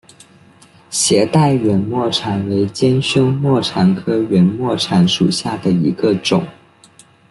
[0.89, 6.43] 斜带圆沫蝉为尖胸沫蝉科圆沫蝉属下的一个种。